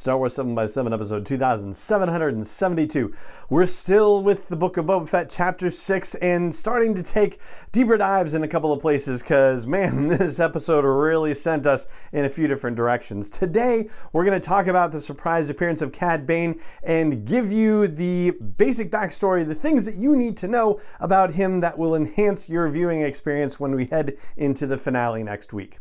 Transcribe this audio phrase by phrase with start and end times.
[0.00, 3.14] Star Wars 7x7, episode 2772.
[3.50, 7.38] We're still with the Book of Boba Fett, chapter 6, and starting to take
[7.70, 12.24] deeper dives in a couple of places because, man, this episode really sent us in
[12.24, 13.28] a few different directions.
[13.28, 17.86] Today, we're going to talk about the surprise appearance of Cad Bane and give you
[17.86, 22.48] the basic backstory, the things that you need to know about him that will enhance
[22.48, 25.78] your viewing experience when we head into the finale next week.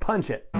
[0.00, 0.50] Punch it.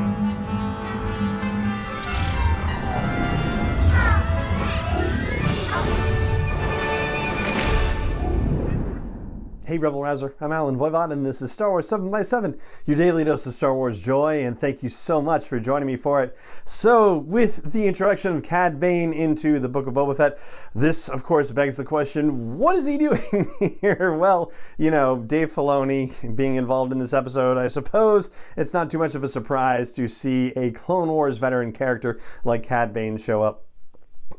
[9.70, 12.96] Hey, Rebel Rouser, I'm Allen Voivod, and this is Star Wars 7 by 7 your
[12.96, 16.24] daily dose of Star Wars joy, and thank you so much for joining me for
[16.24, 16.36] it.
[16.64, 20.40] So, with the introduction of Cad Bane into the Book of Boba Fett,
[20.74, 23.48] this, of course, begs the question what is he doing
[23.80, 24.12] here?
[24.12, 28.98] Well, you know, Dave Filoni being involved in this episode, I suppose it's not too
[28.98, 33.44] much of a surprise to see a Clone Wars veteran character like Cad Bane show
[33.44, 33.69] up.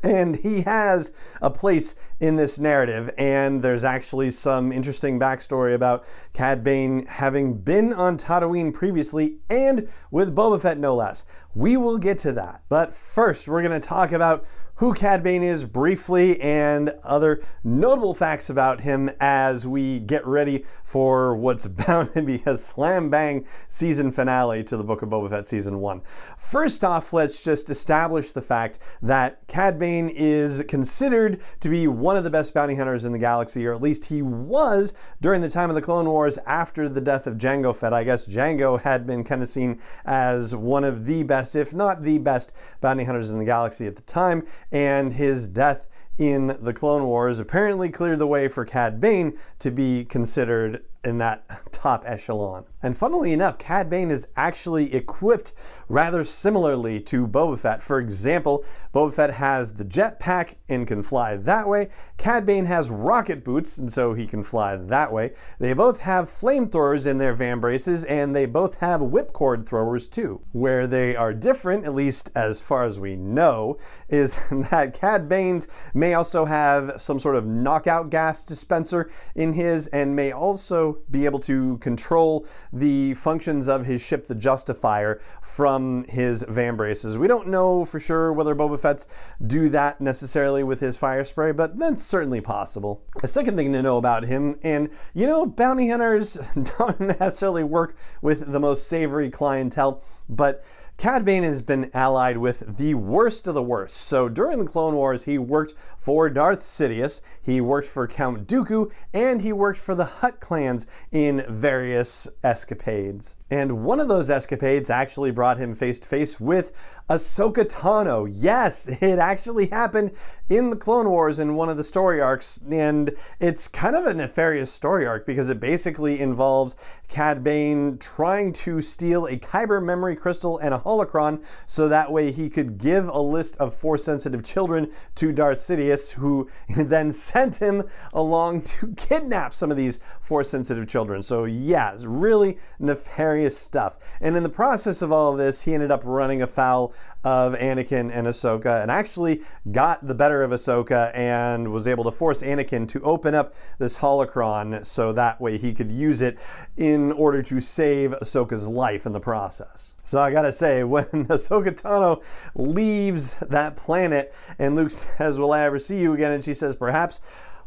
[0.02, 6.04] And he has a place in this narrative, and there's actually some interesting backstory about
[6.32, 11.24] Cad Bane having been on Tatooine previously and with Boba Fett, no less.
[11.54, 12.62] We will get to that.
[12.68, 14.44] But first, we're going to talk about
[14.82, 20.64] who Cad Bane is briefly and other notable facts about him as we get ready
[20.82, 25.30] for what's bound to be a slam bang season finale to the Book of Boba
[25.30, 26.00] Fett season one.
[26.36, 32.16] First off, let's just establish the fact that Cad Bane is considered to be one
[32.16, 35.50] of the best bounty hunters in the galaxy, or at least he was during the
[35.50, 37.92] time of the Clone Wars after the death of Jango Fett.
[37.92, 42.02] I guess Jango had been kind of seen as one of the best, if not
[42.02, 46.72] the best, bounty hunters in the galaxy at the time and his death in the
[46.72, 52.04] Clone Wars apparently cleared the way for Cad Bane to be considered in that top
[52.06, 52.64] echelon.
[52.82, 55.52] And funnily enough, Cad Bane is actually equipped
[55.88, 57.82] rather similarly to Boba Fett.
[57.82, 58.64] For example,
[58.94, 61.88] Boba Fett has the jetpack and can fly that way.
[62.18, 65.32] Cad Bane has rocket boots, and so he can fly that way.
[65.58, 70.40] They both have flamethrowers in their vambraces, and they both have whipcord throwers too.
[70.52, 75.68] Where they are different, at least as far as we know, is that Cad Bane's
[75.94, 81.24] may also have some sort of knockout gas dispenser in his, and may also be
[81.24, 87.16] able to control the functions of his ship, the Justifier, from his vambraces.
[87.16, 89.06] We don't know for sure whether Boba Fett's
[89.46, 93.02] do that necessarily with his fire spray, but that's certainly possible.
[93.22, 96.34] A second thing to know about him, and you know, bounty hunters
[96.78, 100.64] don't necessarily work with the most savory clientele, but
[100.96, 103.96] Cad Bane has been allied with the worst of the worst.
[103.96, 108.90] So during the Clone Wars, he worked for Darth Sidious, he worked for Count Dooku,
[109.12, 113.34] and he worked for the Hutt clans in various escapades.
[113.52, 116.72] And one of those escapades actually brought him face to face with
[117.10, 118.26] Ahsoka Tano.
[118.34, 120.12] Yes, it actually happened
[120.48, 124.14] in the Clone Wars in one of the story arcs, and it's kind of a
[124.14, 126.76] nefarious story arc because it basically involves
[127.08, 132.32] Cad Bane trying to steal a Kyber memory crystal and a holocron so that way
[132.32, 137.56] he could give a list of force sensitive children to Darth Sidious, who then sent
[137.56, 137.82] him
[138.14, 141.22] along to kidnap some of these force sensitive children.
[141.22, 143.96] So, it's really nefarious stuff.
[144.20, 146.94] And in the process of all of this, he ended up running afoul
[147.24, 152.10] of Anakin and Ahsoka and actually got the better of Ahsoka and was able to
[152.10, 156.38] force Anakin to open up this holocron so that way he could use it
[156.76, 159.94] in order to save Ahsoka's life in the process.
[160.04, 162.22] So I gotta say, when Ahsoka Tano
[162.54, 166.32] leaves that planet and Luke says, Will I ever see you again?
[166.32, 167.20] And she says, Perhaps,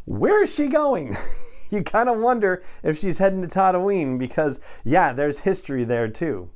[0.06, 1.18] where is she going?
[1.76, 6.50] you kind of wonder if she's heading to Tatooine because, yeah, there's history there too.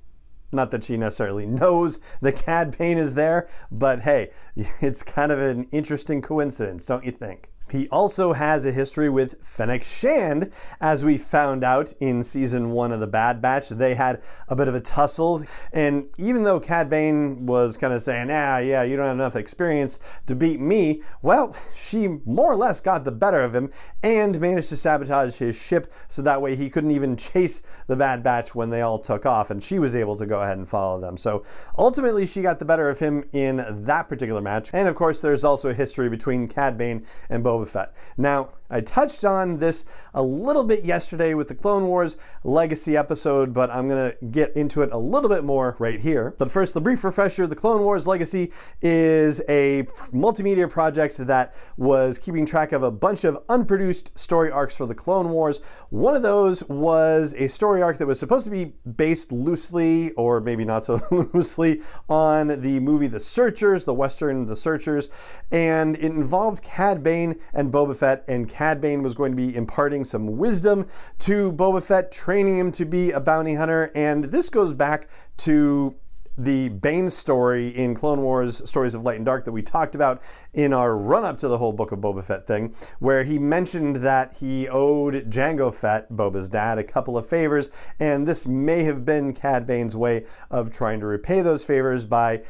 [0.51, 5.39] Not that she necessarily knows the Cad Bane is there, but hey, it's kind of
[5.39, 7.51] an interesting coincidence, don't you think?
[7.71, 12.91] He also has a history with Fennec Shand, as we found out in season one
[12.91, 13.69] of The Bad Batch.
[13.69, 18.01] They had a bit of a tussle, and even though Cad Bane was kind of
[18.01, 22.55] saying, ah, yeah, you don't have enough experience to beat me, well, she more or
[22.55, 26.55] less got the better of him and managed to sabotage his ship so that way
[26.55, 29.95] he couldn't even chase The Bad Batch when they all took off, and she was
[29.95, 31.17] able to go ahead and follow them.
[31.17, 31.43] So
[31.77, 34.71] ultimately, she got the better of him in that particular match.
[34.73, 37.93] And of course, there's also a history between Cad Bane and Boba Boba Fett.
[38.17, 43.53] Now, I touched on this a little bit yesterday with the Clone Wars Legacy episode,
[43.53, 46.35] but I'm going to get into it a little bit more right here.
[46.37, 48.51] But first, the brief refresher the Clone Wars Legacy
[48.81, 49.83] is a
[50.13, 54.95] multimedia project that was keeping track of a bunch of unproduced story arcs for the
[54.95, 55.61] Clone Wars.
[55.89, 60.41] One of those was a story arc that was supposed to be based loosely, or
[60.41, 60.99] maybe not so
[61.33, 65.09] loosely, on the movie The Searchers, the Western The Searchers,
[65.51, 69.55] and it involved Cad Bane and Boba Fett, and Cad Bane was going to be
[69.55, 70.85] imparting some wisdom
[71.19, 75.07] to Boba Fett, training him to be a bounty hunter, and this goes back
[75.37, 75.95] to
[76.37, 80.21] the Bane story in Clone Wars Stories of Light and Dark that we talked about
[80.53, 83.95] in our run up to the whole Book of Boba Fett thing, where he mentioned
[83.97, 87.69] that he owed Jango Fett, Boba's dad, a couple of favors,
[88.01, 92.41] and this may have been Cad Bane's way of trying to repay those favors by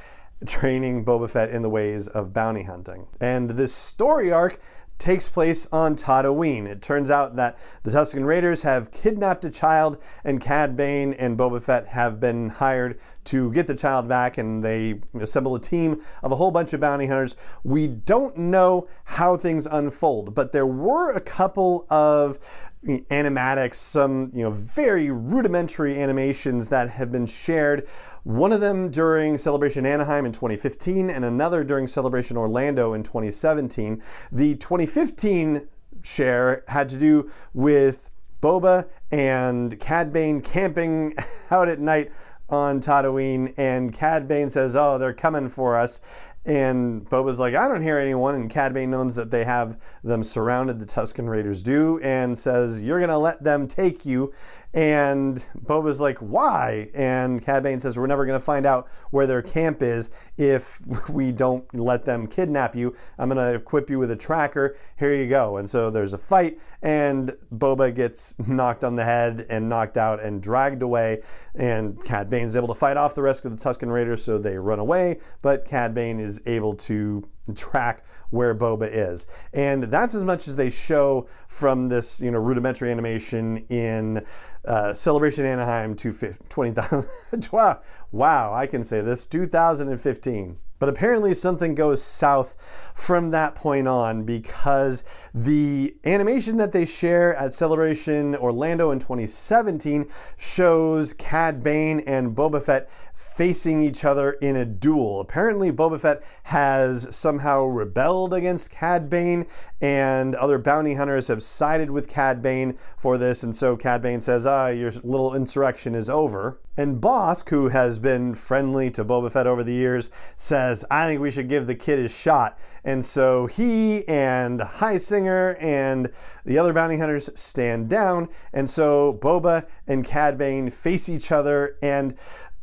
[0.45, 3.05] training Boba Fett in the ways of bounty hunting.
[3.19, 4.59] And this story arc
[4.99, 6.67] takes place on Tatooine.
[6.67, 11.37] It turns out that the Tusken Raiders have kidnapped a child, and Cad Bane and
[11.37, 16.01] Boba Fett have been hired to get the child back, and they assemble a team
[16.21, 17.35] of a whole bunch of bounty hunters.
[17.63, 22.37] We don't know how things unfold, but there were a couple of
[22.85, 27.87] animatics, some you know very rudimentary animations that have been shared.
[28.29, 34.03] One of them during Celebration Anaheim in 2015, and another during Celebration Orlando in 2017.
[34.31, 35.67] The 2015
[36.03, 41.15] share had to do with Boba and Cad Bane camping
[41.49, 42.11] out at night
[42.49, 45.99] on Tatooine, and Cad Bane says, "Oh, they're coming for us."
[46.45, 48.33] And Boba's like, I don't hear anyone.
[48.35, 52.81] And Cad Bane knows that they have them surrounded, the Tusken Raiders do, and says,
[52.81, 54.33] You're going to let them take you.
[54.73, 56.89] And Boba's like, why?
[56.93, 60.79] And Cad Bane says, we're never going to find out where their camp is if
[61.09, 62.95] we don't let them kidnap you.
[63.17, 64.77] I'm going to equip you with a tracker.
[64.97, 65.57] Here you go.
[65.57, 70.21] And so there's a fight, and Boba gets knocked on the head and knocked out
[70.21, 71.23] and dragged away.
[71.55, 74.37] And Cad Bane is able to fight off the rest of the Tusken Raiders, so
[74.37, 75.19] they run away.
[75.41, 79.25] But Cad Bane is able to track where Boba is.
[79.53, 84.25] And that's as much as they show from this, you know, rudimentary animation in
[84.65, 87.09] uh, Celebration Anaheim 20,000.
[87.51, 87.79] wow,
[88.11, 90.57] wow, I can say this 2015.
[90.79, 92.55] But apparently, something goes south
[92.93, 95.03] from that point on because
[95.33, 102.63] the animation that they share at Celebration Orlando in 2017 shows Cad Bane and Boba
[102.63, 105.19] Fett facing each other in a duel.
[105.19, 109.45] Apparently, Boba Fett has somehow rebelled against Cad Bane,
[109.81, 113.43] and other bounty hunters have sided with Cad Bane for this.
[113.43, 116.59] And so Cad Bane says, Ah, your little insurrection is over.
[116.79, 121.19] And Bossk, who has been friendly to Boba Fett over the years, says, I think
[121.19, 122.57] we should give the kid his shot.
[122.85, 126.09] And so he and Highsinger and
[126.45, 128.29] the other bounty hunters stand down.
[128.53, 131.75] And so Boba and Cad Bane face each other.
[131.81, 132.15] And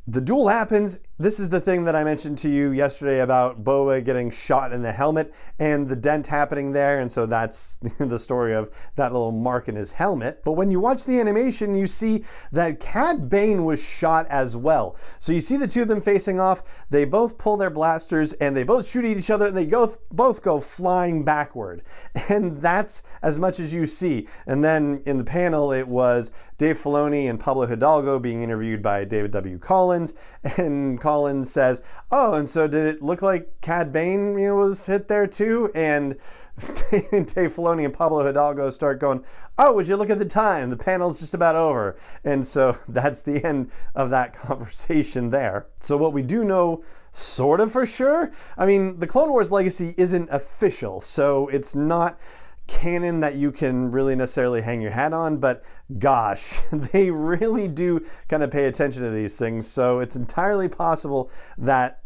[0.07, 0.99] the duel happens.
[1.19, 4.83] This is the thing that I mentioned to you yesterday about Boba getting shot in
[4.83, 7.01] the helmet and the dent happening there.
[7.01, 10.43] And so that's the story of that little mark in his helmet.
[10.45, 14.97] But when you watch the animation, you see that Cad Bane was shot as well.
[15.19, 16.63] So you see the two of them facing off.
[16.91, 19.97] They both pull their blasters and they both shoot at each other and they go,
[20.13, 21.83] both go flying backward.
[22.29, 24.27] And that's as much as you see.
[24.47, 29.05] And then in the panel, it was Dave Filoni and Pablo Hidalgo being interviewed by
[29.05, 29.59] David W.
[29.59, 30.15] Collins,
[30.57, 34.87] and Collins says, "Oh, and so did it look like Cad Bane you know, was
[34.87, 36.17] hit there too?" And
[36.91, 39.23] Dave Filoni and Pablo Hidalgo start going,
[39.57, 40.69] "Oh, would you look at the time?
[40.69, 41.95] The panel's just about over."
[42.25, 45.69] And so that's the end of that conversation there.
[45.79, 46.83] So what we do know
[47.13, 52.19] sort of for sure, I mean, the Clone Wars legacy isn't official, so it's not
[52.67, 55.63] canon that you can really necessarily hang your hat on, but
[55.99, 59.67] gosh, they really do kind of pay attention to these things.
[59.67, 62.03] So it's entirely possible that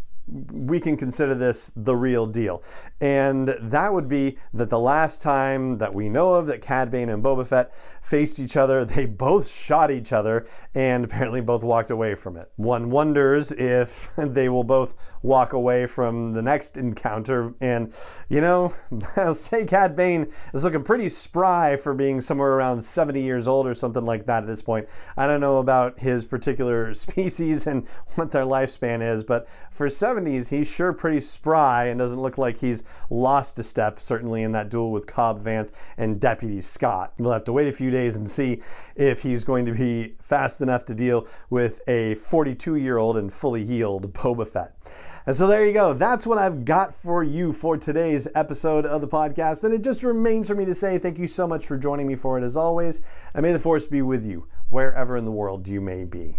[0.52, 2.62] we can consider this the real deal.
[3.00, 7.09] And that would be that the last time that we know of that Cad Bane
[7.09, 11.90] and Boba Fett faced each other, they both shot each other and apparently both walked
[11.90, 12.50] away from it.
[12.57, 17.55] One wonders if they will both walk away from the next encounter.
[17.61, 17.93] And,
[18.29, 18.73] you know,
[19.17, 23.67] I'll say Cad Bane is looking pretty spry for being somewhere around 70 years old
[23.67, 24.89] or something like that at this point.
[25.17, 30.49] I don't know about his particular species and what their lifespan is, but for 70s,
[30.49, 34.69] he's sure pretty spry and doesn't look like he's lost a step, certainly in that
[34.69, 37.12] duel with Cobb Vanth and Deputy Scott.
[37.19, 38.62] We'll have to wait a few days and see
[38.97, 43.33] if he's going to be fast enough to deal with a 42 year old and
[43.33, 44.80] fully healed Boba Fett.
[45.27, 45.93] And so there you go.
[45.93, 49.65] That's what I've got for you for today's episode of the podcast.
[49.65, 52.17] And it just remains for me to say thank you so much for joining me
[52.17, 53.00] for it as always.
[53.35, 56.39] And may the force be with you wherever in the world you may be.